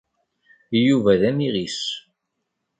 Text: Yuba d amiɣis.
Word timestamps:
Yuba 0.85 1.11
d 1.19 1.21
amiɣis. 1.29 1.79